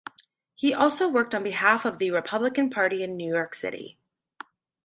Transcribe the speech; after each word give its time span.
He 0.55 0.73
also 0.73 1.07
worked 1.07 1.35
on 1.35 1.43
behalf 1.43 1.85
of 1.85 1.99
the 1.99 2.09
Republican 2.09 2.71
Party 2.71 3.03
in 3.03 3.15
New 3.15 3.31
York 3.31 3.53
City. 3.53 3.99